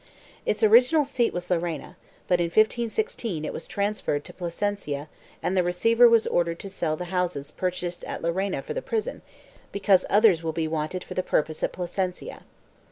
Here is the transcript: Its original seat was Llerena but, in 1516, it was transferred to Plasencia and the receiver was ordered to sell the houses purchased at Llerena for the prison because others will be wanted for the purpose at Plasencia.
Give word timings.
Its 0.47 0.63
original 0.63 1.05
seat 1.05 1.31
was 1.31 1.45
Llerena 1.45 1.95
but, 2.27 2.39
in 2.39 2.45
1516, 2.47 3.45
it 3.45 3.53
was 3.53 3.67
transferred 3.67 4.23
to 4.25 4.33
Plasencia 4.33 5.07
and 5.43 5.55
the 5.55 5.61
receiver 5.61 6.09
was 6.09 6.25
ordered 6.25 6.57
to 6.57 6.69
sell 6.69 6.97
the 6.97 7.05
houses 7.13 7.51
purchased 7.51 8.03
at 8.05 8.23
Llerena 8.23 8.63
for 8.63 8.73
the 8.73 8.81
prison 8.81 9.21
because 9.71 10.03
others 10.09 10.41
will 10.41 10.53
be 10.53 10.67
wanted 10.67 11.03
for 11.03 11.13
the 11.13 11.21
purpose 11.21 11.61
at 11.61 11.71
Plasencia. 11.73 12.41